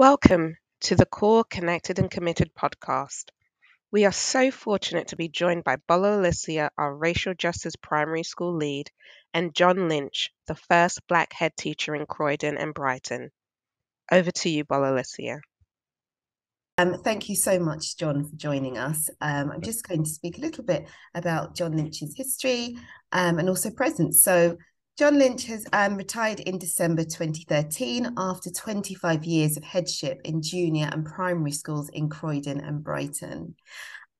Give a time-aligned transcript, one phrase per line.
[0.00, 3.24] Welcome to the Core Connected and Committed podcast.
[3.92, 8.56] We are so fortunate to be joined by Bola Alicia, our racial justice primary school
[8.56, 8.90] lead,
[9.34, 13.30] and John Lynch, the first black head teacher in Croydon and Brighton.
[14.10, 15.42] Over to you, Bola Alicia.
[16.78, 19.10] Um, thank you so much, John, for joining us.
[19.20, 22.78] Um, I'm just going to speak a little bit about John Lynch's history
[23.12, 24.14] um, and also present.
[24.14, 24.56] So,
[25.00, 30.90] John Lynch has um, retired in December 2013 after 25 years of headship in junior
[30.92, 33.54] and primary schools in Croydon and Brighton.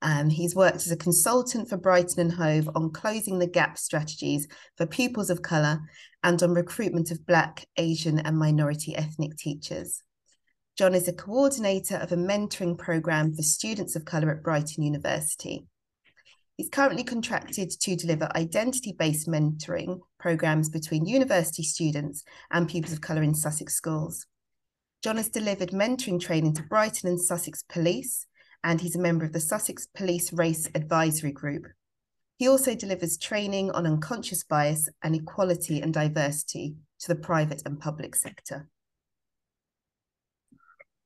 [0.00, 4.48] Um, he's worked as a consultant for Brighton and Hove on closing the gap strategies
[4.78, 5.80] for pupils of colour
[6.22, 10.02] and on recruitment of Black, Asian, and minority ethnic teachers.
[10.78, 15.66] John is a coordinator of a mentoring programme for students of colour at Brighton University.
[16.60, 23.00] He's currently contracted to deliver identity based mentoring programs between university students and pupils of
[23.00, 24.26] colour in Sussex schools.
[25.02, 28.26] John has delivered mentoring training to Brighton and Sussex Police,
[28.62, 31.66] and he's a member of the Sussex Police Race Advisory Group.
[32.36, 37.80] He also delivers training on unconscious bias and equality and diversity to the private and
[37.80, 38.68] public sector.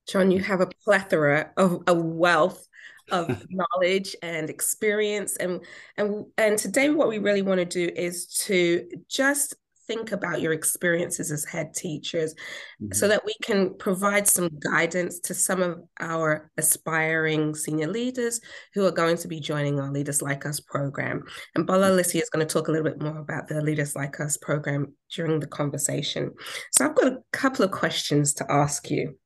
[0.08, 2.66] John, you have a plethora of a wealth
[3.10, 5.60] of knowledge and experience and
[5.96, 9.54] and and today what we really want to do is to just
[9.86, 12.34] think about your experiences as head teachers
[12.82, 12.92] mm-hmm.
[12.92, 18.40] so that we can provide some guidance to some of our aspiring senior leaders
[18.72, 21.22] who are going to be joining our Leaders Like Us program.
[21.54, 22.18] And Bola mm-hmm.
[22.18, 25.40] Is going to talk a little bit more about the Leaders Like Us program during
[25.40, 26.32] the conversation.
[26.72, 29.18] So I've got a couple of questions to ask you.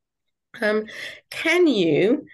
[0.61, 0.87] Um,
[1.31, 2.25] can you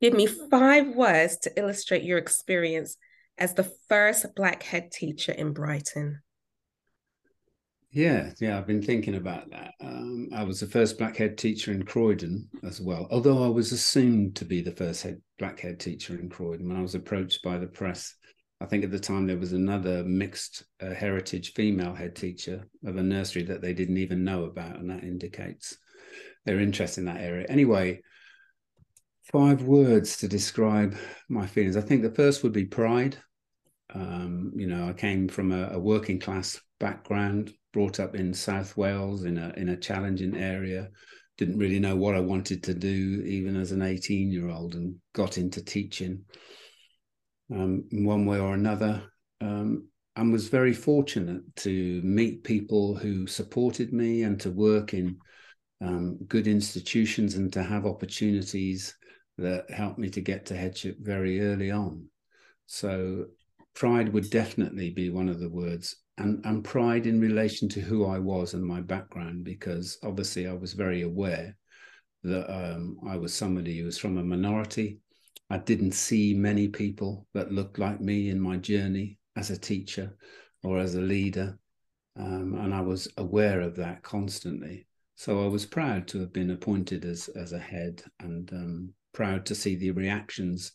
[0.00, 2.96] Give me five words to illustrate your experience
[3.36, 6.20] as the first Black head teacher in Brighton.
[7.92, 9.74] Yeah, yeah, I've been thinking about that.
[9.80, 13.72] Um, I was the first black head teacher in Croydon as well, although I was
[13.72, 17.42] assumed to be the first head black head teacher in Croydon when I was approached
[17.42, 18.14] by the press.
[18.60, 22.96] I think at the time there was another mixed uh, heritage female head teacher of
[22.96, 25.76] a nursery that they didn't even know about, and that indicates
[26.44, 27.46] their interest in that area.
[27.48, 28.02] Anyway,
[29.32, 30.96] five words to describe
[31.28, 31.76] my feelings.
[31.76, 33.16] I think the first would be pride.
[33.94, 38.76] Um, you know, I came from a, a, working class background, brought up in South
[38.76, 40.90] Wales in a in a challenging area.
[41.38, 44.94] Didn't really know what I wanted to do, even as an 18 year old, and
[45.12, 46.24] got into teaching
[47.52, 49.02] um, in one way or another.
[49.40, 55.16] Um, and was very fortunate to meet people who supported me and to work in
[55.80, 58.94] um, good institutions and to have opportunities
[59.40, 62.06] that helped me to get to headship very early on.
[62.66, 63.26] So
[63.74, 68.06] pride would definitely be one of the words and, and pride in relation to who
[68.06, 71.56] I was and my background, because obviously I was very aware
[72.22, 74.98] that um, I was somebody who was from a minority.
[75.48, 80.16] I didn't see many people that looked like me in my journey as a teacher
[80.62, 81.58] or as a leader.
[82.16, 84.86] Um, and I was aware of that constantly.
[85.16, 89.46] So I was proud to have been appointed as, as a head and um, proud
[89.46, 90.72] to see the reactions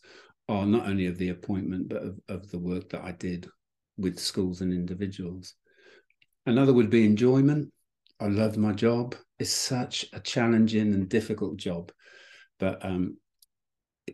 [0.48, 3.48] are not only of the appointment but of, of the work that I did
[3.96, 5.54] with schools and individuals.
[6.44, 7.72] Another would be enjoyment.
[8.20, 9.14] I loved my job.
[9.38, 11.92] It's such a challenging and difficult job,
[12.58, 13.16] but um,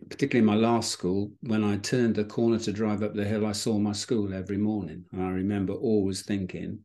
[0.09, 3.53] particularly my last school, when I turned the corner to drive up the hill, I
[3.53, 6.81] saw my school every morning, and I remember always thinking,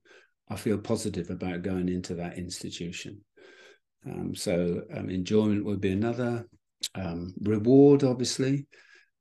[0.49, 3.21] I feel positive about going into that institution.
[4.05, 6.45] Um, so um, enjoyment would be another
[6.95, 8.67] um, reward, obviously,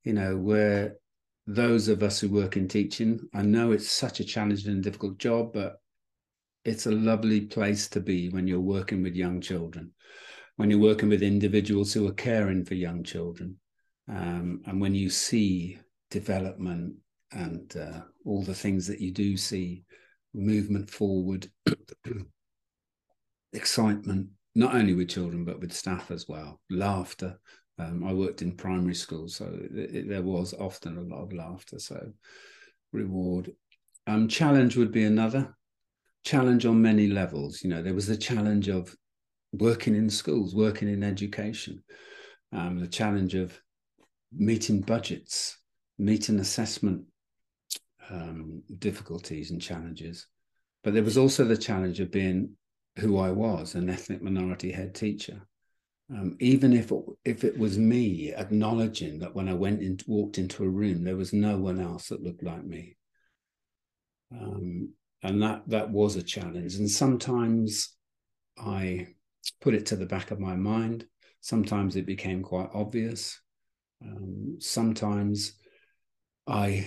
[0.05, 0.97] you know, where
[1.47, 5.19] those of us who work in teaching, I know it's such a challenging and difficult
[5.19, 5.77] job, but
[6.65, 9.93] it's a lovely place to be when you're working with young children,
[10.56, 13.56] when you're working with individuals who are caring for young children,
[14.09, 15.78] um, and when you see
[16.11, 16.94] development
[17.32, 19.85] and uh, all the things that you do see
[20.35, 21.49] movement forward,
[23.52, 26.61] excitement, not only with children but with staff as well.
[26.70, 27.38] Laughter.
[27.79, 31.32] Um, I worked in primary school, so it, it, there was often a lot of
[31.35, 31.79] laughter.
[31.79, 32.11] So
[32.91, 33.53] reward.
[34.06, 35.55] Um, challenge would be another
[36.25, 37.62] challenge on many levels.
[37.62, 38.97] You know, there was the challenge of
[39.53, 41.82] working in schools, working in education,
[42.50, 43.61] um, the challenge of
[44.32, 45.59] meeting budgets,
[45.99, 47.02] meeting assessment
[48.09, 50.26] um, difficulties and challenges.
[50.82, 52.56] But there was also the challenge of being
[52.98, 55.46] who I was, an ethnic minority head teacher.
[56.10, 56.93] Um, even if
[57.25, 61.16] if it was me acknowledging that when I went in, walked into a room, there
[61.16, 62.96] was no one else that looked like me,
[64.32, 64.90] um,
[65.22, 66.76] and that that was a challenge.
[66.76, 67.96] And sometimes
[68.56, 69.08] I
[69.60, 71.06] put it to the back of my mind.
[71.40, 73.40] Sometimes it became quite obvious.
[74.00, 75.54] Um, sometimes
[76.46, 76.87] I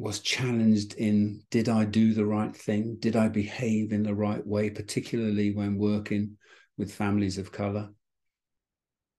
[0.00, 2.96] was challenged in did I do the right thing?
[3.00, 6.38] Did I behave in the right way, particularly when working
[6.78, 7.90] with families of color?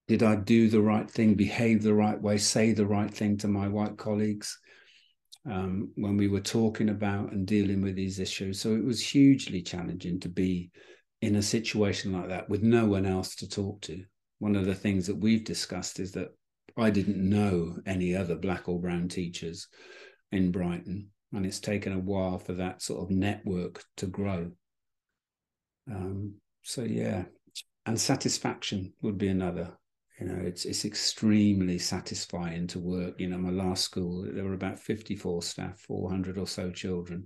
[0.07, 3.47] Did I do the right thing, behave the right way, say the right thing to
[3.47, 4.57] my white colleagues
[5.47, 8.59] um, when we were talking about and dealing with these issues?
[8.59, 10.71] So it was hugely challenging to be
[11.21, 14.03] in a situation like that with no one else to talk to.
[14.39, 16.29] One of the things that we've discussed is that
[16.75, 19.67] I didn't know any other black or brown teachers
[20.31, 24.51] in Brighton, and it's taken a while for that sort of network to grow.
[25.89, 27.25] Um, so yeah,
[27.85, 29.77] and satisfaction would be another.
[30.19, 33.19] You know, it's it's extremely satisfying to work.
[33.19, 36.69] You know, my last school there were about fifty four staff, four hundred or so
[36.71, 37.25] children.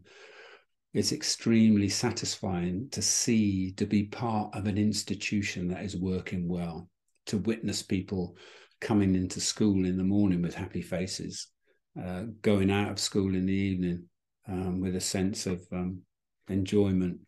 [0.94, 6.90] It's extremely satisfying to see to be part of an institution that is working well,
[7.26, 8.38] to witness people
[8.80, 11.50] coming into school in the morning with happy faces,
[12.02, 14.04] uh, going out of school in the evening
[14.48, 16.02] um, with a sense of um,
[16.50, 17.20] enjoyment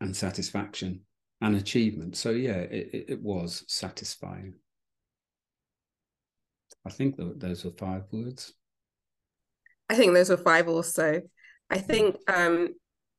[0.00, 1.00] and satisfaction
[1.40, 2.16] and achievement.
[2.16, 4.54] So yeah, it, it was satisfying.
[6.86, 8.52] I think those were five words.
[9.88, 11.20] I think those were five also.
[11.70, 12.68] I think um,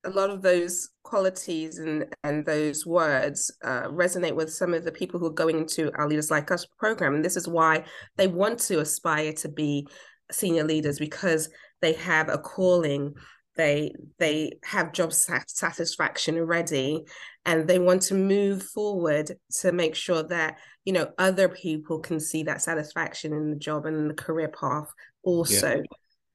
[0.06, 4.92] a lot of those qualities and and those words uh, resonate with some of the
[4.92, 7.84] people who are going into our leaders like us program and this is why
[8.16, 9.88] they want to aspire to be
[10.32, 11.50] senior leaders because
[11.82, 13.14] they have a calling
[13.56, 17.04] they they have job satisfaction already
[17.46, 22.20] and they want to move forward to make sure that you know other people can
[22.20, 24.92] see that satisfaction in the job and the career path
[25.24, 25.84] also yeah.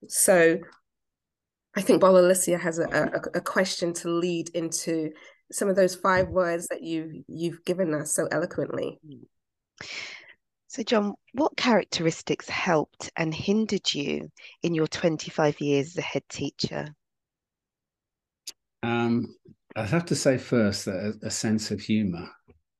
[0.08, 0.58] so
[1.76, 5.10] I think Bola Alicia has a, a, a, question to lead into
[5.52, 8.98] some of those five words that you you've given us so eloquently.
[10.70, 14.31] So, John, what characteristics helped and hindered you
[14.62, 16.94] in your 25 years as a head teacher?
[18.84, 19.34] Um,
[19.75, 22.28] I have to say first that a, a sense of humour.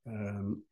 [0.07, 0.63] Um,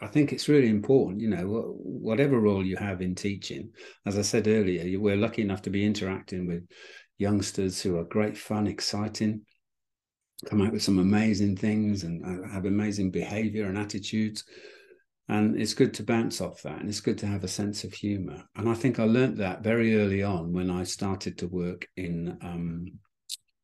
[0.00, 3.70] I think it's really important, you know, whatever role you have in teaching.
[4.04, 6.66] As I said earlier, we're lucky enough to be interacting with
[7.18, 9.42] youngsters who are great fun, exciting,
[10.46, 14.42] come out with some amazing things and uh, have amazing behavior and attitudes.
[15.28, 16.80] And it's good to bounce off that.
[16.80, 18.44] And it's good to have a sense of humor.
[18.56, 22.36] And I think I learned that very early on when I started to work in
[22.42, 22.98] um,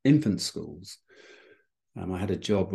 [0.05, 0.99] infant schools.
[2.01, 2.73] Um, I had a job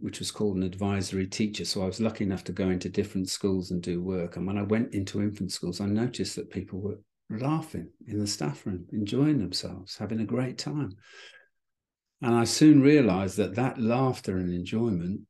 [0.00, 1.64] which was called an advisory teacher.
[1.64, 4.36] So I was lucky enough to go into different schools and do work.
[4.36, 7.00] And when I went into infant schools, I noticed that people were
[7.30, 10.96] laughing in the staff room, enjoying themselves, having a great time.
[12.22, 15.22] And I soon realized that that laughter and enjoyment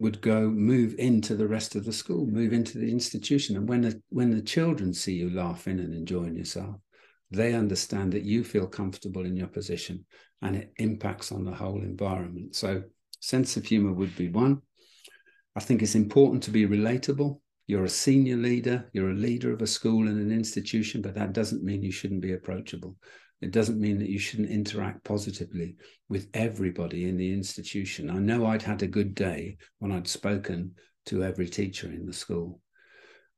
[0.00, 3.56] would go move into the rest of the school, move into the institution.
[3.56, 6.76] And when the, when the children see you laughing and enjoying yourself,
[7.30, 10.04] they understand that you feel comfortable in your position
[10.42, 12.56] and it impacts on the whole environment.
[12.56, 12.82] So,
[13.20, 14.62] sense of humor would be one.
[15.54, 17.38] I think it's important to be relatable.
[17.66, 21.34] You're a senior leader, you're a leader of a school and an institution, but that
[21.34, 22.96] doesn't mean you shouldn't be approachable.
[23.40, 25.76] It doesn't mean that you shouldn't interact positively
[26.08, 28.10] with everybody in the institution.
[28.10, 30.74] I know I'd had a good day when I'd spoken
[31.06, 32.60] to every teacher in the school.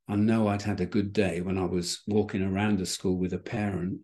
[0.08, 3.32] I know I'd had a good day when I was walking around the school with
[3.32, 4.00] a parent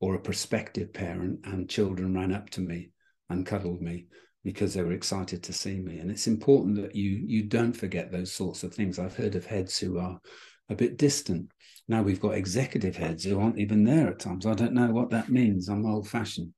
[0.00, 2.90] or a prospective parent and children ran up to me
[3.30, 4.06] and cuddled me
[4.44, 5.98] because they were excited to see me.
[5.98, 8.98] And it's important that you you don't forget those sorts of things.
[8.98, 10.20] I've heard of heads who are
[10.68, 11.50] a bit distant.
[11.88, 14.46] Now we've got executive heads who aren't even there at times.
[14.46, 15.68] I don't know what that means.
[15.68, 16.52] I'm old fashioned.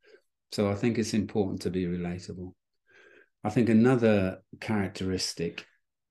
[0.52, 2.52] So I think it's important to be relatable.
[3.44, 5.64] I think another characteristic,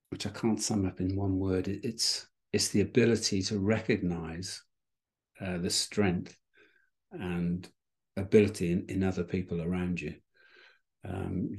[0.08, 4.62] which I can't sum up in one word, it's it's the ability to recognize
[5.40, 6.36] uh, the strength
[7.12, 7.68] and
[8.16, 10.14] ability in, in other people around you
[11.08, 11.50] um,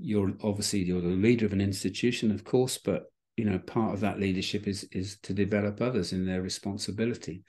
[0.00, 3.04] you're obviously you're the leader of an institution of course but
[3.40, 7.42] you know part of that leadership is is to develop others in their responsibility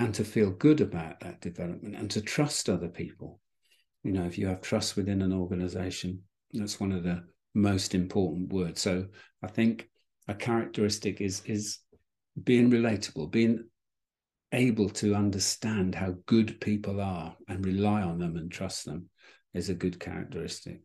[0.00, 3.38] and to feel good about that development and to trust other people
[4.02, 6.20] you know if you have trust within an organization
[6.52, 7.22] that's one of the
[7.54, 9.06] most important words so
[9.44, 9.88] i think
[10.26, 11.78] a characteristic is is
[12.42, 13.62] being relatable being
[14.52, 19.08] able to understand how good people are and rely on them and trust them
[19.54, 20.80] is a good characteristic.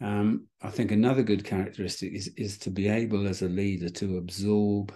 [0.00, 4.18] Um, I think another good characteristic is, is to be able as a leader to
[4.18, 4.94] absorb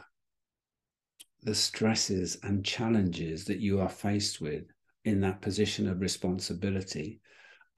[1.43, 4.65] the stresses and challenges that you are faced with
[5.05, 7.21] in that position of responsibility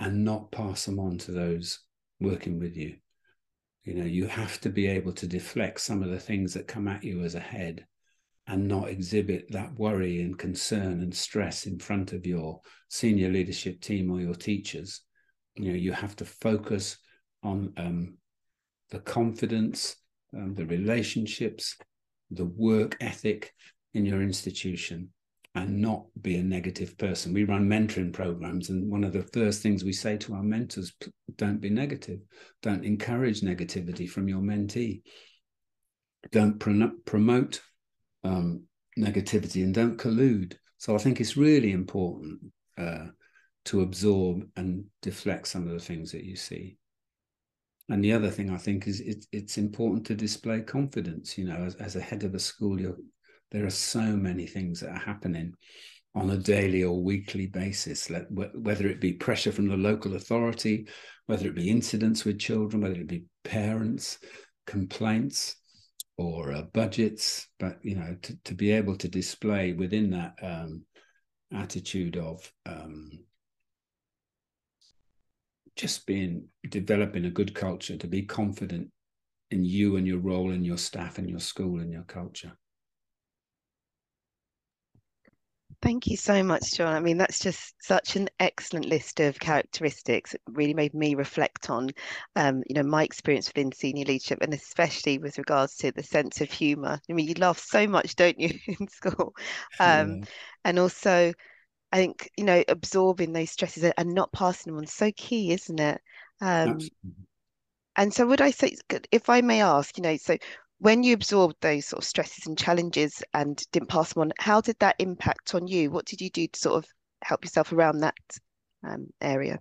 [0.01, 1.81] and not pass them on to those
[2.21, 2.97] working with you.
[3.85, 6.89] You know, you have to be able to deflect some of the things that come
[6.89, 7.87] at you as a head
[8.47, 13.81] and not exhibit that worry and concern and stress in front of your senior leadership
[13.81, 15.01] team or your teachers.
[15.55, 16.99] You know, you have to focus
[17.45, 18.17] on um,
[18.91, 19.97] the confidence,
[20.37, 21.77] um, the relationships,
[22.31, 23.53] the work ethic
[23.93, 25.11] in your institution
[25.55, 27.33] and not be a negative person.
[27.33, 30.93] We run mentoring programs, and one of the first things we say to our mentors
[31.37, 32.21] don't be negative,
[32.61, 35.03] don't encourage negativity from your mentee,
[36.33, 37.61] don't promote
[38.25, 38.65] um,
[38.99, 40.57] negativity, and don't collude.
[40.79, 42.41] So I think it's really important
[42.77, 43.07] uh,
[43.67, 46.79] to absorb and deflect some of the things that you see.
[47.89, 51.37] And the other thing I think is it, it's important to display confidence.
[51.37, 52.79] You know, as, as a head of a school,
[53.51, 55.55] there are so many things that are happening
[56.15, 60.87] on a daily or weekly basis, whether it be pressure from the local authority,
[61.27, 64.19] whether it be incidents with children, whether it be parents,
[64.67, 65.57] complaints,
[66.17, 67.49] or uh, budgets.
[67.59, 70.85] But you know, to, to be able to display within that um,
[71.53, 73.11] attitude of um,
[75.77, 78.91] just being developing a good culture, to be confident
[79.51, 82.53] in you and your role and your staff and your school and your culture.
[85.85, 86.95] Thank you so much, John.
[86.95, 90.33] I mean, that's just such an excellent list of characteristics.
[90.33, 91.91] It really made me reflect on,
[92.37, 96.41] um, you know, my experience within senior leadership, and especially with regards to the sense
[96.41, 96.99] of humour.
[97.09, 99.35] I mean, you laugh so much, don't you, in school?
[99.79, 100.25] Um, yeah.
[100.65, 101.35] And also,
[101.95, 105.79] I think you know, absorbing those stresses and not passing them on so key, isn't
[105.79, 106.01] it?
[106.41, 106.81] Um,
[107.95, 108.77] and so, would I say,
[109.13, 110.37] if I may ask, you know, so
[110.79, 114.61] when you absorbed those sort of stresses and challenges and didn't pass them on, how
[114.61, 115.89] did that impact on you?
[115.93, 116.91] What did you do to sort of
[117.23, 118.17] help yourself around that
[118.83, 119.61] um, area?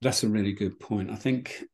[0.00, 1.10] That's a really good point.
[1.10, 1.64] I think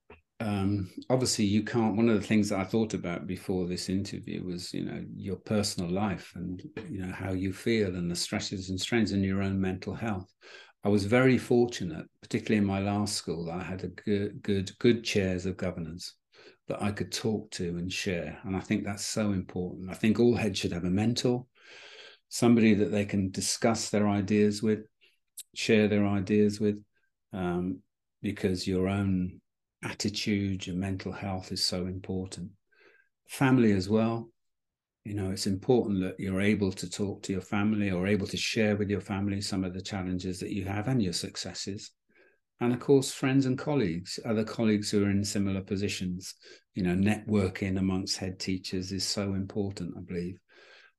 [0.41, 1.97] um, obviously you can't.
[1.97, 5.37] One of the things that I thought about before this interview was, you know, your
[5.37, 9.43] personal life and you know how you feel and the stresses and strains in your
[9.43, 10.33] own mental health.
[10.85, 15.03] I was very fortunate, particularly in my last school, I had a good, good, good
[15.03, 16.15] chairs of governance
[16.69, 18.39] that I could talk to and share.
[18.45, 19.91] And I think that's so important.
[19.91, 21.47] I think all heads should have a mentor,
[22.29, 24.81] somebody that they can discuss their ideas with,
[25.55, 26.83] share their ideas with,
[27.33, 27.79] um,
[28.21, 29.41] because your own
[29.85, 32.51] attitude, your mental health is so important.
[33.29, 34.31] Family as well.
[35.05, 38.37] You know, it's important that you're able to talk to your family or able to
[38.37, 41.91] share with your family some of the challenges that you have and your successes
[42.61, 46.35] and of course friends and colleagues other colleagues who are in similar positions
[46.75, 50.39] you know networking amongst head teachers is so important i believe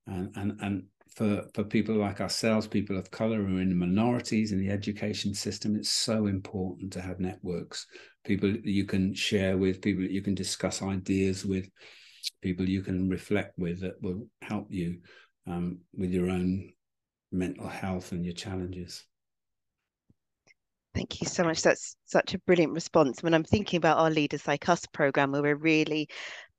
[0.08, 0.84] and and and
[1.16, 5.34] for for people like ourselves people of color who are in minorities in the education
[5.34, 7.88] system it's so important to have networks
[8.26, 11.70] people you can share with people you can discuss ideas with
[12.42, 15.00] people you can reflect with that will help you
[15.48, 16.72] um, with your own
[17.32, 19.06] mental health and your challenges
[20.96, 21.62] Thank you so much.
[21.62, 23.22] That's such a brilliant response.
[23.22, 26.08] When I'm thinking about our Leaders Like Us program, where we're really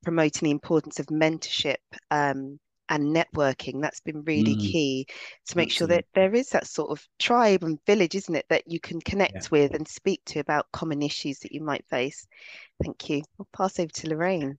[0.03, 1.77] promoting the importance of mentorship
[2.11, 2.59] um,
[2.89, 4.61] and networking, that's been really mm.
[4.61, 5.07] key
[5.47, 5.73] to make Absolutely.
[5.75, 8.99] sure that there is that sort of tribe and village, isn't it, that you can
[9.01, 9.47] connect yeah.
[9.51, 12.27] with and speak to about common issues that you might face.
[12.83, 13.23] Thank you.
[13.39, 14.57] I'll pass over to Lorraine.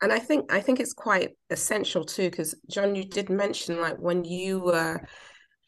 [0.00, 3.98] And I think I think it's quite essential too, because John, you did mention like
[3.98, 5.00] when you were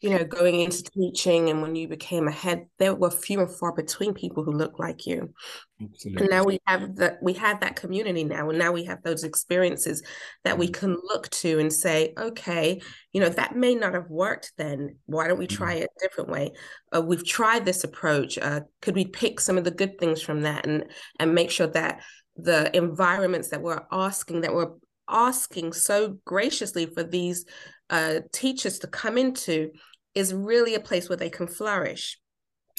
[0.01, 3.55] you know, going into teaching and when you became a head, there were few and
[3.55, 5.31] far between people who looked like you.
[5.79, 6.21] Absolutely.
[6.21, 9.23] And now we have that we have that community now, and now we have those
[9.23, 10.01] experiences
[10.43, 10.73] that we mm.
[10.73, 12.81] can look to and say, okay,
[13.13, 14.97] you know, that may not have worked then.
[15.05, 15.83] Why don't we try mm-hmm.
[15.83, 16.51] it a different way?
[16.95, 18.39] Uh, we've tried this approach.
[18.39, 20.85] Uh, could we pick some of the good things from that and
[21.19, 22.01] and make sure that
[22.35, 24.71] the environments that we're asking that we're
[25.07, 27.45] asking so graciously for these
[27.91, 29.69] uh, teachers to come into
[30.15, 32.19] is really a place where they can flourish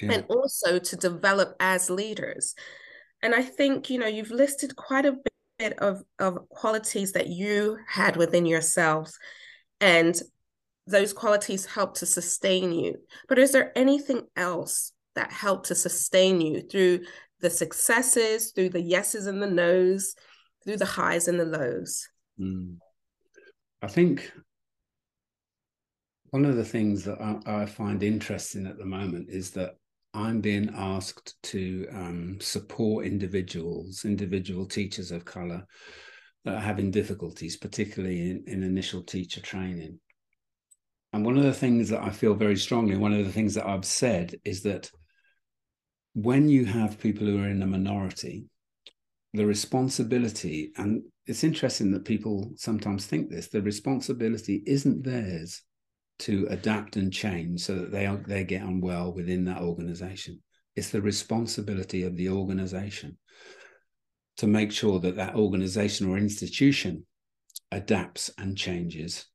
[0.01, 0.13] yeah.
[0.13, 2.55] and also to develop as leaders.
[3.23, 5.17] And I think, you know, you've listed quite a
[5.59, 9.17] bit of, of qualities that you had within yourselves.
[9.81, 10.21] And
[10.87, 12.97] those qualities help to sustain you.
[13.29, 17.01] But is there anything else that helped to sustain you through
[17.41, 20.15] the successes, through the yeses and the nos,
[20.65, 22.09] through the highs and the lows?
[22.41, 22.79] Mm.
[23.83, 24.33] I think
[26.33, 29.75] one of the things that I, I, find interesting at the moment is that
[30.15, 35.67] I'm being asked to um, support individuals, individual teachers of color
[36.47, 40.01] that are having difficulties, particularly in, in initial teacher training.
[41.13, 43.67] And one of the things that I feel very strongly, one of the things that
[43.67, 44.91] I've said is that
[46.15, 48.47] when you have people who are in a minority,
[49.35, 55.63] the responsibility, and it's interesting that people sometimes think this, the responsibility isn't theirs
[56.21, 60.41] to adapt and change so that they they get on well within that organization.
[60.77, 63.19] It's the responsibility of the organization
[64.39, 67.07] to make sure that that organization or institution
[67.71, 69.27] adapts and changes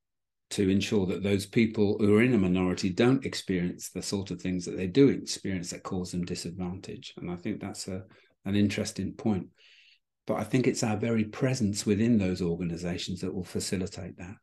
[0.50, 4.42] to ensure that those people who are in a minority don't experience the sort of
[4.42, 7.14] things that they do experience that cause them disadvantage.
[7.18, 8.04] And I think that's a,
[8.46, 9.48] an interesting point.
[10.26, 14.36] But I think it's our very presence within those organizations that will facilitate that.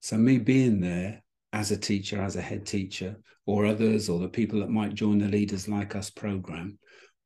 [0.00, 1.21] So, me being there
[1.52, 3.16] as a teacher, as a head teacher,
[3.46, 6.78] or others, or the people that might join the Leaders Like Us program,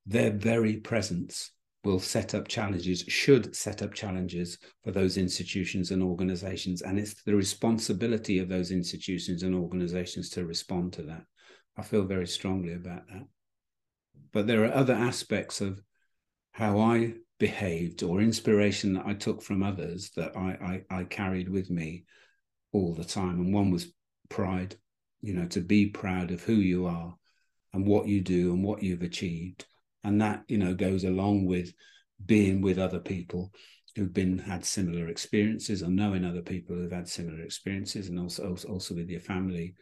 [0.06, 1.52] their very presence
[1.85, 6.83] will set up challenges, should set up challenges for those institutions and organizations.
[6.83, 11.23] And it's the responsibility of those institutions and organizations to respond to that.
[11.76, 13.26] I feel very strongly about that.
[14.33, 15.80] But there are other aspects of
[16.50, 21.49] how I behaved or inspiration that I took from others that I, I, I carried
[21.49, 22.04] with me
[22.73, 23.40] all the time.
[23.40, 23.92] And one was
[24.28, 24.76] pride,
[25.21, 27.14] you know, to be proud of who you are
[27.73, 29.66] and what you do and what you've achieved.
[30.04, 31.73] And that you know goes along with
[32.25, 33.52] being with other people
[33.97, 38.56] who've been had similar experiences or knowing other people who've had similar experiences and also
[38.68, 39.75] also, with your family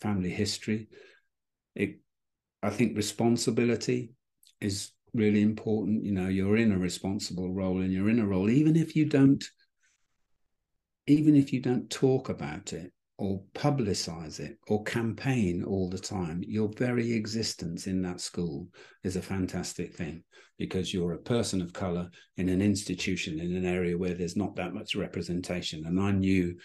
[0.00, 0.88] family history.
[1.74, 2.00] It
[2.62, 4.12] i think responsibility
[4.60, 6.04] is really important.
[6.04, 9.04] You know you're in a responsible role and you're in a role even if you
[9.04, 9.44] don't
[11.06, 16.42] even if you don't talk about it or publicize it or campaign all the time,
[16.46, 18.66] your very existence in that school
[19.04, 20.24] is a fantastic thing
[20.56, 22.08] because you're a person of color
[22.38, 25.84] in an institution in an area where there's not that much representation.
[25.84, 26.56] And I knew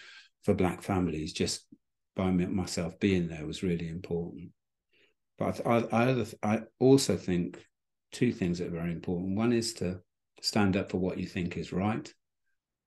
[0.44, 1.66] for Black families, just
[2.14, 4.48] by myself being there was really important.
[5.36, 7.62] But I, I, I also think
[8.12, 9.36] two things that are very important.
[9.36, 10.00] One is to
[10.40, 12.10] stand up for what you think is right.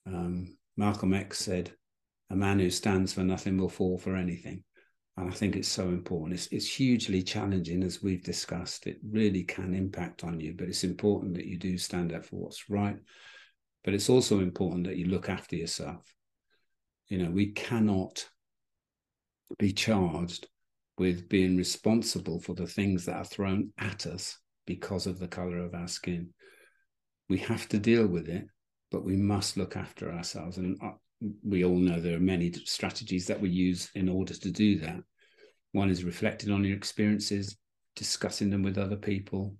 [0.07, 1.71] Um, Malcolm X said,
[2.29, 4.63] a man who stands for nothing will fall for anything.
[5.17, 6.33] And I think it's so important.
[6.33, 8.87] It's, it's hugely challenging, as we've discussed.
[8.87, 12.37] It really can impact on you, but it's important that you do stand up for
[12.37, 12.97] what's right.
[13.83, 16.05] But it's also important that you look after yourself.
[17.07, 18.29] You know, we cannot
[19.57, 20.47] be charged
[20.97, 24.37] with being responsible for the things that are thrown at us
[24.67, 26.29] because of the color of our skin.
[27.27, 28.45] We have to deal with it,
[28.91, 30.57] but we must look after ourselves.
[30.57, 30.77] And
[31.43, 34.99] we all know there are many strategies that we use in order to do that.
[35.71, 37.57] One is reflecting on your experiences,
[37.95, 39.55] discussing them with other people,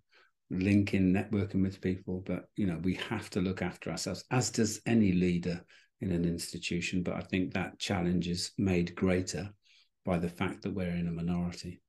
[0.50, 2.24] linking, networking with people.
[2.26, 5.64] But you know, we have to look after ourselves, as does any leader
[6.02, 7.04] in an institution.
[7.04, 9.50] But I think that challenge is made greater
[10.06, 11.82] by the fact that we're in a minority.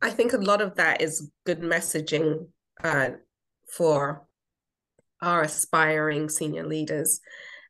[0.00, 2.46] I think a lot of that is good messaging
[2.82, 3.10] uh,
[3.72, 4.27] for
[5.22, 7.20] our aspiring senior leaders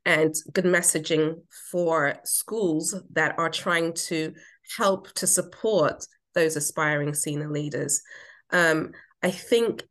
[0.04, 4.32] and good messaging for schools that are trying to
[4.76, 8.02] help to support those aspiring senior leaders.
[8.50, 9.82] Um, I think,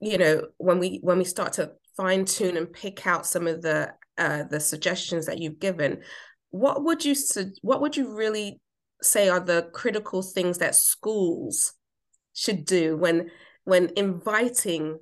[0.00, 3.62] you know, when we when we start to fine tune and pick out some of
[3.62, 6.02] the uh, the suggestions that you've given,
[6.50, 7.14] what would you
[7.62, 8.60] what would you really
[9.02, 11.74] say are the critical things that schools
[12.34, 13.30] should do when
[13.64, 14.98] when inviting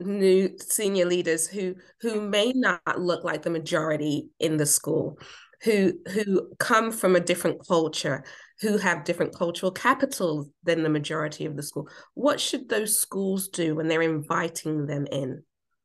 [0.00, 5.18] new senior leaders who who may not look like the majority in the school
[5.64, 8.24] who who come from a different culture
[8.60, 11.88] who have different cultural capitals than the majority of the school.
[12.14, 15.42] What should those schools do when they're inviting them in?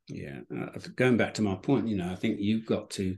[0.08, 3.15] Yeah uh, going back to my point you know i think you've got to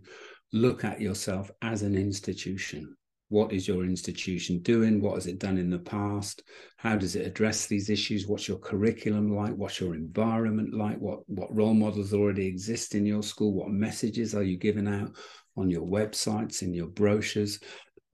[0.54, 2.96] look at yourself as an institution
[3.30, 5.02] what is your institution doing?
[5.02, 6.44] What has it done in the past?
[6.78, 8.28] How does it address these issues?
[8.28, 9.54] What's your curriculum like?
[9.56, 11.00] What's your environment like?
[11.00, 13.54] What what role models already exist in your school?
[13.54, 15.16] What messages are you giving out
[15.58, 17.60] on your websites in your brochures?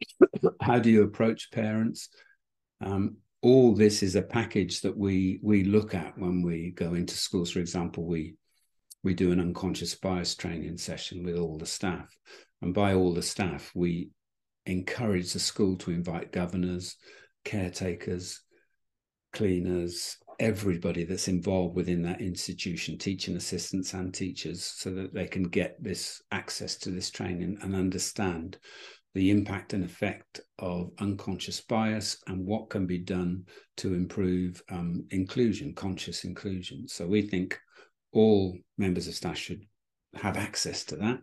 [0.62, 2.10] How do you approach parents?
[2.80, 7.16] Um, all this is a package that we we look at when we go into
[7.16, 7.52] schools.
[7.52, 8.36] For example we
[9.04, 12.16] we do an unconscious bias training session with all the staff.
[12.62, 14.12] And by all the staff we
[14.66, 16.96] encourage the school to invite governors,
[17.44, 18.42] caretakers,
[19.34, 25.44] cleaners, everybody that's involved within that institution, teaching assistants and teachers, so that they can
[25.44, 28.58] get this access to this training and understand
[29.14, 33.44] the impact and effect of unconscious bias and what can be done
[33.78, 36.88] to improve um, inclusion, conscious inclusion.
[36.88, 37.60] So we think
[38.14, 39.66] all members of staff should
[40.16, 41.20] have access to that.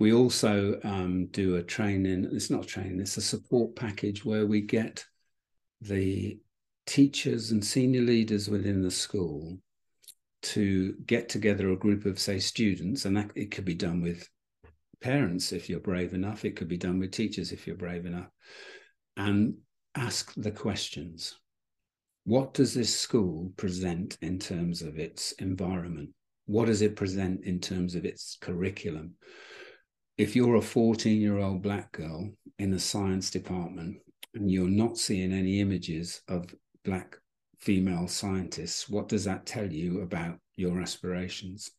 [0.00, 4.62] We also um, do a training, it's not training, it's a support package where we
[4.62, 5.04] get
[5.82, 6.38] the
[6.86, 9.58] teachers and senior leaders within the school
[10.42, 14.26] to get together a group of, say, students, and that it could be done with
[15.02, 18.30] parents if you're brave enough, it could be done with teachers if you're brave enough,
[19.18, 19.54] and
[19.96, 21.38] ask the questions.
[22.24, 26.08] What does this school present in terms of its environment?
[26.46, 29.16] What does it present in terms of its curriculum?
[30.20, 34.02] If you're a 14 year old black girl in the science department
[34.34, 36.54] and you're not seeing any images of
[36.84, 37.16] black
[37.58, 41.70] female scientists, what does that tell you about your aspirations?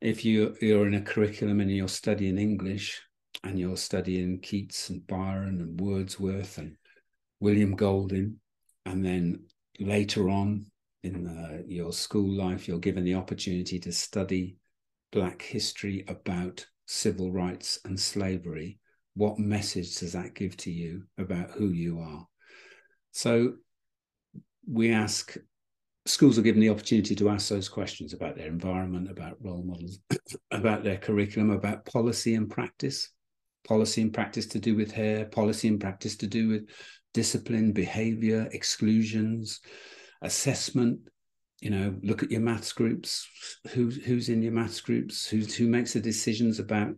[0.00, 2.98] If you, you're in a curriculum and you're studying English
[3.44, 6.78] and you're studying Keats and Byron and Wordsworth and
[7.40, 8.36] William Golding,
[8.86, 9.44] and then
[9.78, 10.64] later on
[11.02, 14.56] in uh, your school life, you're given the opportunity to study
[15.12, 18.78] Black history about civil rights and slavery.
[19.14, 22.26] What message does that give to you about who you are?
[23.12, 23.54] So
[24.68, 25.36] we ask
[26.06, 29.98] schools are given the opportunity to ask those questions about their environment, about role models,
[30.50, 33.10] about their curriculum, about policy and practice,
[33.66, 36.68] policy and practice to do with hair, policy and practice to do with
[37.12, 39.60] discipline, behavior, exclusions,
[40.22, 41.00] assessment.
[41.60, 43.26] You know, look at your maths groups.
[43.68, 45.26] Who's who's in your maths groups?
[45.26, 46.94] Who's who makes the decisions about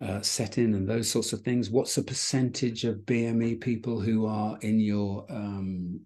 [0.00, 1.70] uh, setting and those sorts of things?
[1.70, 6.00] What's the percentage of BME people who are in your um,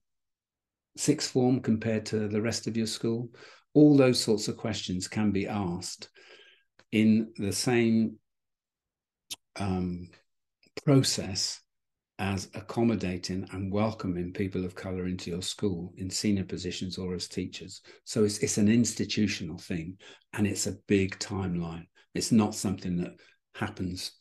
[0.97, 3.29] sixth form compared to the rest of your school?
[3.75, 6.09] All those sorts of questions can be asked
[6.91, 8.17] in the same
[9.57, 10.09] um,
[10.85, 11.61] process
[12.19, 17.29] as accommodating and welcoming people of color into your school in senior positions or as
[17.29, 17.81] teachers.
[18.05, 19.97] So it's, it's an institutional thing
[20.33, 21.87] and it's a big timeline.
[22.15, 23.13] It's not something that
[23.55, 24.13] happens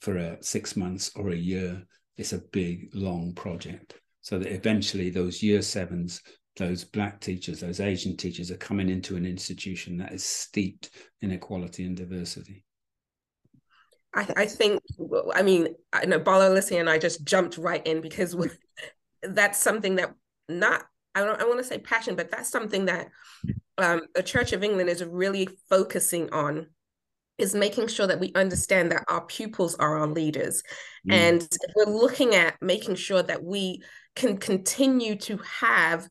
[0.00, 1.82] for a six months or a year.
[2.16, 6.22] It's a big, long project so that eventually those year sevens
[6.56, 10.90] those black teachers those asian teachers are coming into an institution that is steeped
[11.22, 12.64] in equality and diversity
[14.14, 14.82] i, I think
[15.34, 18.36] i mean i know Bola Alysia and i just jumped right in because
[19.22, 20.14] that's something that
[20.48, 23.08] not i don't i want to say passion but that's something that
[23.78, 26.66] um, the church of england is really focusing on
[27.40, 30.62] is making sure that we understand that our pupils are our leaders.
[31.08, 31.12] Mm.
[31.12, 33.82] And we're looking at making sure that we
[34.14, 36.06] can continue to have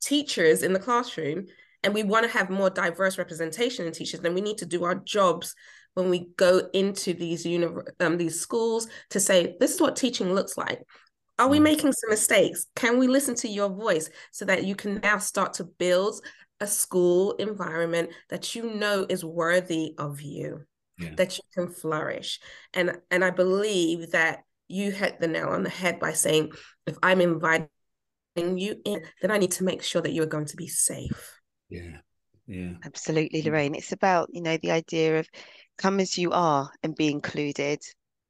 [0.00, 1.46] teachers in the classroom
[1.82, 4.84] and we want to have more diverse representation in teachers, then we need to do
[4.84, 5.54] our jobs
[5.98, 10.32] when we go into these uni- um, these schools to say, this is what teaching
[10.32, 10.80] looks like.
[11.40, 11.64] Are we mm.
[11.64, 12.66] making some mistakes?
[12.76, 16.20] Can we listen to your voice so that you can now start to build
[16.60, 20.62] a school environment that you know is worthy of you,
[20.98, 21.14] yeah.
[21.16, 22.38] that you can flourish.
[22.72, 26.52] And and I believe that you hit the nail on the head by saying,
[26.86, 27.68] if I'm inviting
[28.36, 31.40] you in, then I need to make sure that you are going to be safe.
[31.68, 31.98] Yeah.
[32.48, 32.72] Yeah.
[32.84, 33.46] Absolutely, mm.
[33.46, 33.74] Lorraine.
[33.76, 35.28] It's about, you know, the idea of
[35.76, 37.80] come as you are and be included,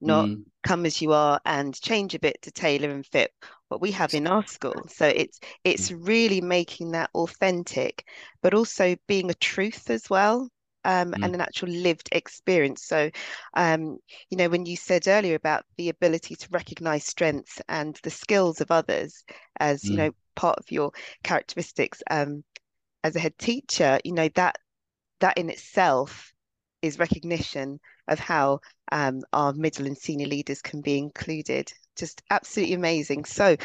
[0.01, 0.43] not mm.
[0.63, 3.33] come as you are and change a bit to tailor and fit
[3.69, 6.07] what we have in our school so it's it's mm.
[6.07, 8.05] really making that authentic
[8.43, 10.49] but also being a truth as well
[10.85, 11.25] um, mm.
[11.25, 13.11] and an actual lived experience so
[13.55, 13.99] um,
[14.31, 18.61] you know when you said earlier about the ability to recognize strengths and the skills
[18.61, 19.25] of others
[19.59, 19.91] as mm.
[19.91, 20.93] you know part of your
[21.25, 22.45] characteristics um,
[23.05, 24.59] as a head teacher you know that
[25.21, 26.33] that in itself
[26.83, 28.61] is recognition of how
[28.93, 31.73] um, our middle and senior leaders can be included.
[31.97, 33.25] Just absolutely amazing.
[33.25, 33.57] So,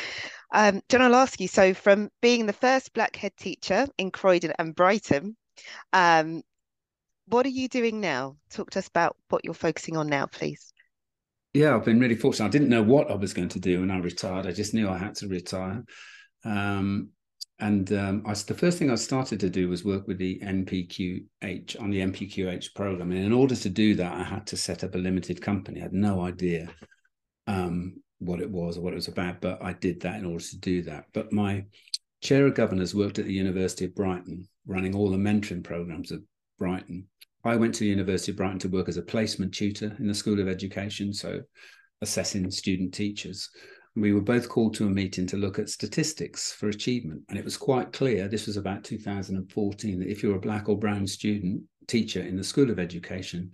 [0.54, 1.48] um, John, I'll ask you.
[1.48, 5.38] So, from being the first black head teacher in Croydon and Brighton,
[5.94, 6.42] um,
[7.28, 8.38] what are you doing now?
[8.50, 10.74] Talk to us about what you're focusing on now, please.
[11.54, 12.48] Yeah, I've been really fortunate.
[12.48, 14.48] I didn't know what I was going to do when I retired.
[14.48, 15.84] I just knew I had to retire.
[16.44, 17.10] Um,
[17.60, 21.80] and um, I, the first thing I started to do was work with the NPQH
[21.80, 23.12] on the NPQH program.
[23.12, 25.80] And in order to do that, I had to set up a limited company.
[25.80, 26.70] I had no idea
[27.48, 30.44] um, what it was or what it was about, but I did that in order
[30.44, 31.06] to do that.
[31.14, 31.66] But my
[32.22, 36.20] chair of governors worked at the University of Brighton, running all the mentoring programs at
[36.58, 37.06] Brighton.
[37.46, 40.14] I went to the University of Brighton to work as a placement tutor in the
[40.14, 41.42] School of Education, so
[42.02, 43.50] assessing student teachers
[43.96, 47.22] we were both called to a meeting to look at statistics for achievement.
[47.30, 50.68] And it was quite clear, this was about 2014, that if you were a black
[50.68, 53.52] or brown student teacher in the School of Education,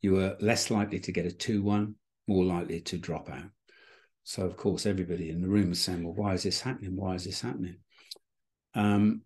[0.00, 1.94] you were less likely to get a 2 1,
[2.26, 3.50] more likely to drop out.
[4.24, 6.96] So, of course, everybody in the room was saying, well, why is this happening?
[6.96, 7.76] Why is this happening?
[8.74, 9.22] Um,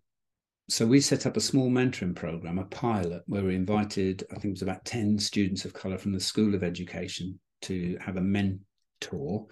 [0.69, 4.45] so we set up a small mentoring program, a pilot, where we invited, I think
[4.45, 8.21] it was about 10 students of color from the School of Education to have a
[8.21, 9.45] mentor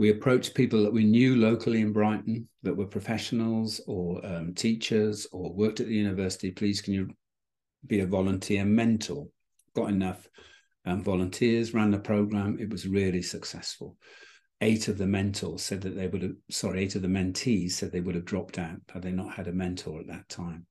[0.00, 5.26] We approached people that we knew locally in Brighton that were professionals or um, teachers
[5.30, 6.50] or worked at the university.
[6.50, 7.10] Please, can you
[7.86, 9.26] be a volunteer mentor?
[9.76, 10.26] Got enough
[10.86, 12.56] um, volunteers, ran the program.
[12.58, 13.98] It was really successful.
[14.62, 17.92] Eight of the mentors said that they would have, sorry, eight of the mentees said
[17.92, 20.64] they would have dropped out had they not had a mentor at that time.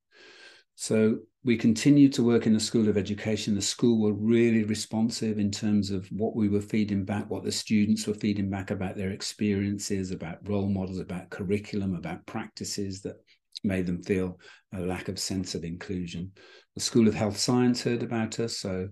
[0.82, 3.54] So we continued to work in the School of Education.
[3.54, 7.52] The school were really responsive in terms of what we were feeding back, what the
[7.52, 13.18] students were feeding back about their experiences, about role models, about curriculum, about practices that
[13.66, 14.40] made them feel
[14.74, 16.32] a lack of sense of inclusion.
[16.76, 18.88] The School of Health Science heard about us, so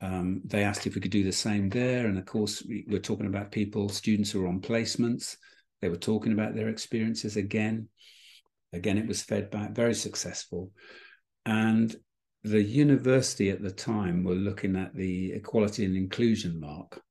[0.00, 2.08] um, they asked if we could do the same there.
[2.08, 5.36] And of course, we were talking about people, students who were on placements.
[5.82, 7.86] They were talking about their experiences again.
[8.72, 10.72] Again, it was fed back, very successful.
[11.48, 11.96] And
[12.44, 17.02] the university at the time were looking at the equality and inclusion mark.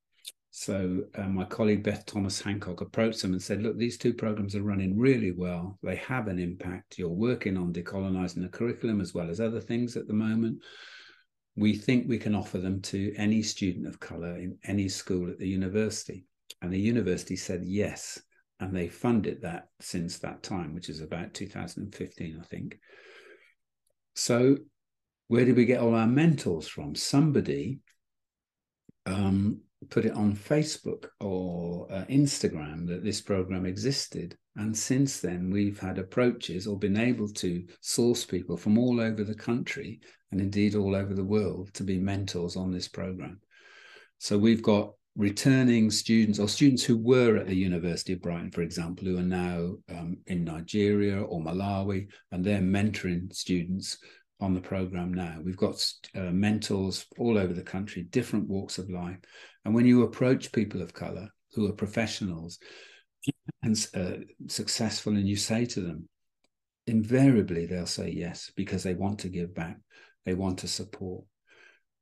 [0.52, 4.56] So uh, my colleague Beth Thomas Hancock approached them and said, "Look, these two programs
[4.56, 5.80] are running really well.
[5.82, 7.00] They have an impact.
[7.00, 10.62] You're working on decolonizing the curriculum as well as other things at the moment.
[11.56, 15.39] We think we can offer them to any student of color in any school at
[15.39, 16.26] the university."
[16.62, 18.21] And the university said yes,
[18.60, 22.80] and they funded that since that time, which is about 2015, I think.
[24.18, 24.58] So,
[25.28, 26.96] where did we get all our mentors from?
[26.96, 27.82] Somebody
[29.06, 34.36] um, put it on Facebook or uh, Instagram that this program existed.
[34.56, 39.24] And since then, we've had approaches or been able to source people from all over
[39.24, 40.02] the country
[40.32, 43.40] and indeed all over the world to be mentors on this program.
[44.18, 48.62] So we've got returning students or students who were at the University of Brighton, for
[48.62, 53.98] example, who are now um, in Nigeria or Malawi, and they're mentoring students
[54.40, 55.40] on the program now.
[55.44, 55.84] We've got
[56.16, 59.18] uh, mentors all over the country, different walks of life.
[59.66, 62.60] And when you approach people of color who are professionals
[63.64, 66.08] and uh, successful, and you say to them,
[66.86, 69.78] invariably they'll say yes because they want to give back,
[70.26, 71.24] they want to support.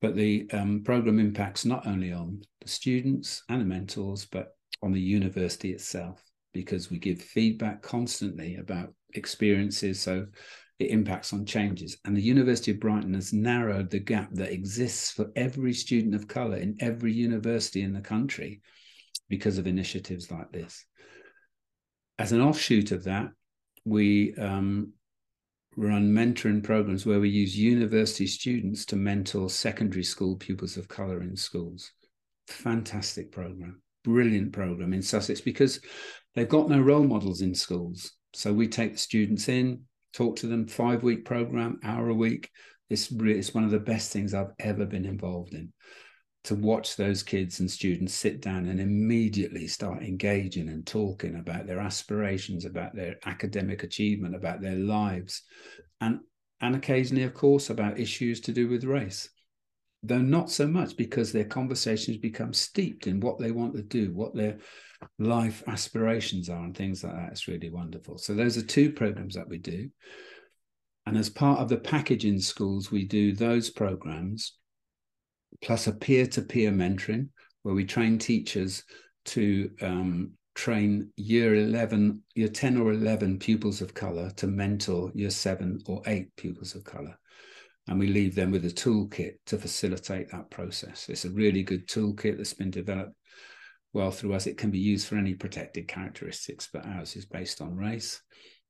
[0.06, 4.50] But the um, program impacts not only on the students and the mentors, but
[4.84, 10.00] on the university itself because we give feedback constantly about experiences.
[10.00, 10.28] So
[10.78, 11.98] it impacts on changes.
[12.06, 16.28] And the University of Brighton has narrowed the gap that exists for every student of
[16.28, 18.62] colour in every university in the country
[19.28, 20.86] because of initiatives like this.
[22.20, 23.30] As an offshoot of that,
[23.86, 24.94] we um,
[25.76, 31.22] run mentoring programs where we use university students to mentor secondary school pupils of colour
[31.22, 31.92] in schools.
[32.48, 35.80] Fantastic program, brilliant program in Sussex because
[36.34, 38.14] they've got no role models in schools.
[38.34, 39.82] So we take the students in,
[40.14, 42.50] talk to them, five week program, hour a week.
[42.90, 45.74] It's, it's one of the best things I've ever been involved in
[46.46, 51.66] to watch those kids and students sit down and immediately start engaging and talking about
[51.66, 55.42] their aspirations, about their academic achievement, about their lives,
[56.02, 56.20] and
[56.62, 59.30] and occasionally, of course, about issues to do with race.
[60.04, 64.14] Though not so much because their conversations become steeped in what they want to do,
[64.14, 64.60] what their
[65.18, 67.32] life aspirations are, and things like that.
[67.32, 68.18] It's really wonderful.
[68.20, 69.90] So those are two programs that we do.
[71.08, 74.54] And as part of the package in schools, we do those programs
[75.62, 77.30] plus a peer to peer mentoring
[77.64, 78.84] where we train teachers
[79.26, 85.30] to um, train year 11, year 10 or 11 pupils of color to mentor year
[85.30, 87.18] seven or eight pupils of color.
[87.88, 91.10] And we leave them with a toolkit to facilitate that process.
[91.10, 93.16] It's a really good toolkit that's been developed
[93.94, 94.48] well through us.
[94.48, 98.22] It can be used for any protected characteristics, but ours is based on race.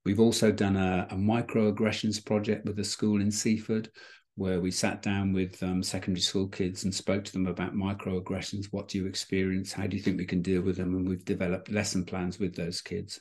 [0.06, 3.90] We've also done a, a microaggressions project with a school in Seaford,
[4.36, 8.66] where we sat down with um, secondary school kids and spoke to them about microaggressions.
[8.72, 9.72] What do you experience?
[9.72, 10.94] How do you think we can deal with them?
[10.94, 13.20] And we've developed lesson plans with those kids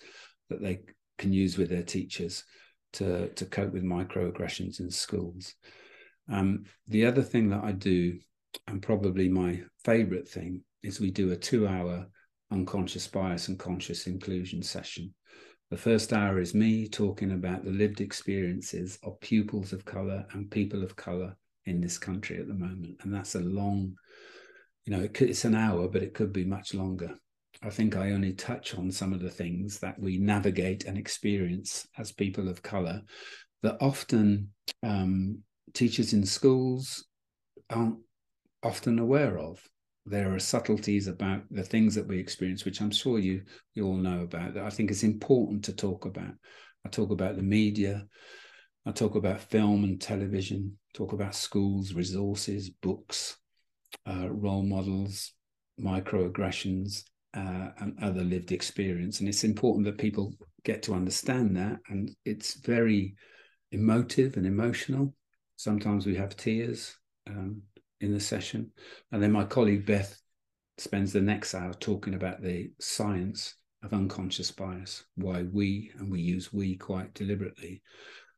[0.50, 0.80] that they
[1.18, 2.44] can use with their teachers
[2.94, 5.54] to, to cope with microaggressions in schools.
[6.28, 8.18] Um, the other thing that I do,
[8.66, 12.06] and probably my favorite thing, is we do a two hour
[12.50, 15.14] unconscious bias and conscious inclusion session
[15.70, 20.50] the first hour is me talking about the lived experiences of pupils of color and
[20.50, 22.96] people of color in this country at the moment.
[23.02, 23.94] And that's a long,
[24.84, 27.14] you know, it could, it's an hour, but it could be much longer.
[27.62, 31.86] I think I only touch on some of the things that we navigate and experience
[31.98, 33.02] as people of color
[33.62, 34.50] that often
[34.82, 35.38] um,
[35.72, 37.06] teachers in schools
[37.70, 37.98] aren't
[38.62, 39.62] often aware of
[40.06, 43.42] there are subtleties about the things that we experience, which I'm sure you
[43.74, 44.54] you all know about.
[44.54, 46.32] That I think is important to talk about.
[46.84, 48.06] I talk about the media.
[48.86, 50.78] I talk about film and television.
[50.92, 53.36] Talk about schools, resources, books,
[54.06, 55.32] uh, role models,
[55.80, 59.20] microaggressions, uh, and other lived experience.
[59.20, 61.78] And it's important that people get to understand that.
[61.88, 63.16] And it's very
[63.72, 65.14] emotive and emotional.
[65.56, 66.94] Sometimes we have tears
[67.26, 67.62] um,
[68.04, 68.70] in the session.
[69.10, 70.20] And then my colleague Beth
[70.78, 76.20] spends the next hour talking about the science of unconscious bias, why we, and we
[76.20, 77.82] use we quite deliberately,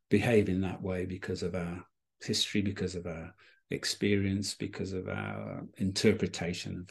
[0.09, 1.83] behave in that way because of our
[2.21, 3.33] history, because of our
[3.71, 6.85] experience, because of our interpretation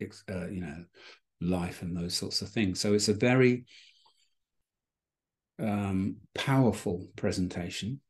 [0.00, 0.84] of, uh, you know,
[1.40, 2.80] life and those sorts of things.
[2.80, 3.64] So it's a very
[5.58, 8.00] um, powerful presentation.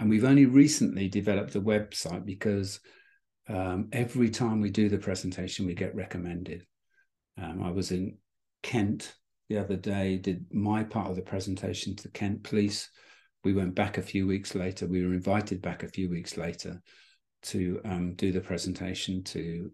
[0.00, 2.80] And we've only recently developed a website because
[3.48, 6.66] um, every time we do the presentation, we get recommended.
[7.40, 8.18] Um, I was in
[8.62, 9.14] Kent
[9.48, 12.90] the other day, did my part of the presentation to Kent Police.
[13.44, 14.86] We went back a few weeks later.
[14.86, 16.82] We were invited back a few weeks later
[17.44, 19.70] to um, do the presentation to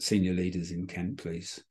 [0.00, 1.62] senior leaders in Kent Police.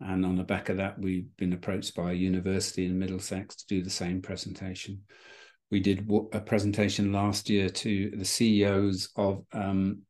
[0.00, 3.66] And on the back of that, we've been approached by a university in Middlesex to
[3.66, 5.02] do the same presentation.
[5.70, 10.02] We did a presentation last year to the CEOs of, um,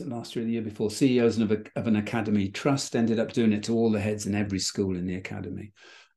[0.00, 0.90] last year or the year before?
[0.90, 4.26] CEOs of, a, of an academy trust ended up doing it to all the heads
[4.26, 5.72] in every school in the academy.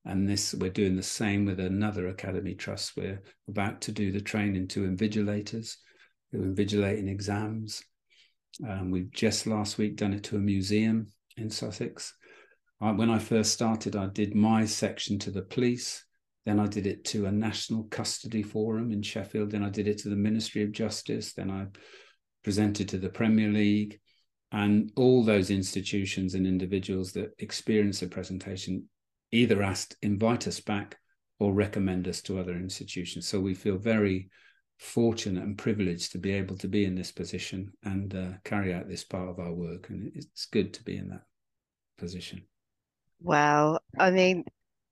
[0.05, 2.95] And this, we're doing the same with another academy trust.
[2.95, 5.75] We're about to do the training to invigilators
[6.31, 7.83] who invigilate in exams.
[8.67, 12.13] Um, we've just last week done it to a museum in Sussex.
[12.79, 16.05] I, when I first started, I did my section to the police.
[16.45, 19.51] Then I did it to a national custody forum in Sheffield.
[19.51, 21.33] Then I did it to the Ministry of Justice.
[21.33, 21.67] Then I
[22.47, 23.99] presented to the Premier League.
[24.53, 28.87] And all those institutions and individuals that experience a presentation
[29.33, 30.97] either asked, invite us back
[31.39, 33.27] or recommend us to other institutions.
[33.27, 34.29] So we feel very
[34.79, 38.87] fortunate and privileged to be able to be in this position and uh, carry out
[38.87, 39.89] this part of our work.
[39.89, 41.23] And it's good to be in that
[41.97, 42.43] position.
[43.19, 43.79] Wow.
[43.99, 44.45] I mean,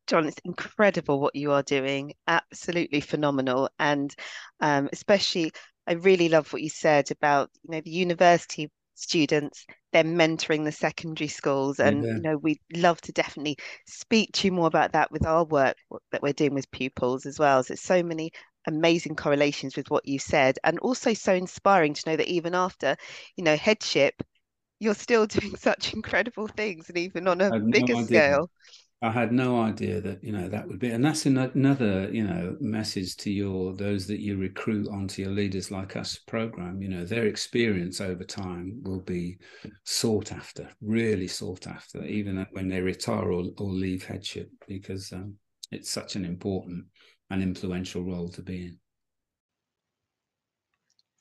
[0.08, 2.15] John, it's incredible what you are doing.
[2.28, 3.70] Absolutely phenomenal.
[3.80, 4.13] And
[4.60, 5.54] um, especially,
[5.88, 10.71] I really love what you said about, you know, the university students, they're mentoring the
[10.71, 11.80] secondary schools.
[11.80, 12.15] And, yeah.
[12.15, 15.78] you know, we'd love to definitely speak to you more about that with our work
[16.12, 17.63] that we're doing with pupils as well.
[17.63, 18.32] So it's so many
[18.67, 22.95] amazing correlations with what you said and also so inspiring to know that even after,
[23.36, 24.15] you know, headship,
[24.80, 28.50] you're still doing such incredible things and even on a bigger no scale
[29.06, 32.56] i had no idea that you know that would be and that's another you know
[32.60, 36.82] message to your those that you recruit onto your leaders like us program.
[36.82, 39.38] You know their experience over time will be
[39.84, 45.36] sought after really sought after even when they retire or, or leave headship because um,
[45.72, 46.86] it's such an important
[47.30, 48.80] and influential role to be in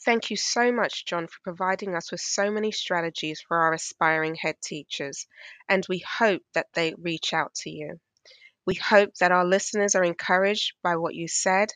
[0.05, 4.37] Thank you so much, John, for providing us with so many strategies for our aspiring
[4.37, 5.27] head teachers,
[5.69, 7.99] and we hope that they reach out to you.
[8.67, 11.73] We hope that our listeners are encouraged by what you said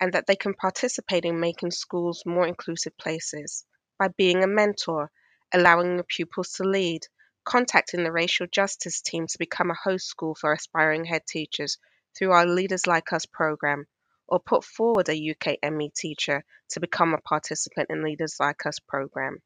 [0.00, 3.64] and that they can participate in making schools more inclusive places
[3.98, 5.12] by being a mentor,
[5.52, 7.02] allowing the pupils to lead,
[7.44, 11.78] contacting the racial justice team to become a host school for aspiring head teachers
[12.16, 13.86] through our Leaders Like Us program,
[14.28, 19.38] or put forward a UKME teacher to become a participant in Leaders Like Us program.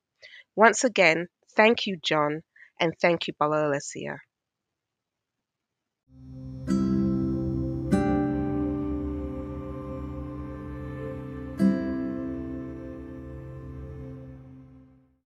[0.57, 2.43] Once again, thank you, John,
[2.79, 3.79] and thank you, Bala.